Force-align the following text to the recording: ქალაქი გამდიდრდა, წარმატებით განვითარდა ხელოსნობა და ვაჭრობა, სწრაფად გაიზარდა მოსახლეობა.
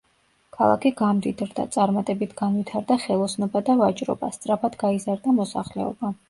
ქალაქი 0.55 0.91
გამდიდრდა, 1.01 1.65
წარმატებით 1.75 2.33
განვითარდა 2.39 2.97
ხელოსნობა 3.05 3.63
და 3.69 3.77
ვაჭრობა, 3.83 4.31
სწრაფად 4.39 4.81
გაიზარდა 4.87 5.37
მოსახლეობა. 5.43 6.13